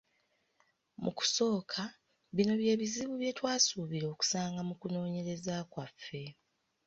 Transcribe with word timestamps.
"Mu 1.03 1.11
kusooka, 1.17 1.81
bino 2.35 2.53
bye 2.59 2.73
bizibu 2.81 3.13
bye 3.21 3.35
twasuubira 3.37 4.05
okusanga 4.13 4.59
mu 4.67 4.73
kunoonyereza 4.79 5.55
kwaffe." 5.71 6.23